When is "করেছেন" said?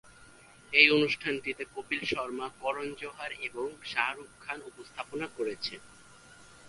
5.37-5.81